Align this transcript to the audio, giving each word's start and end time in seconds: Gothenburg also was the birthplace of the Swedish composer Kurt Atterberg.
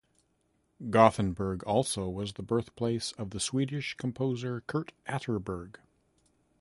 Gothenburg 0.89 1.63
also 1.65 2.09
was 2.09 2.33
the 2.33 2.41
birthplace 2.41 3.11
of 3.19 3.29
the 3.29 3.39
Swedish 3.39 3.93
composer 3.93 4.61
Kurt 4.61 4.93
Atterberg. 5.07 5.77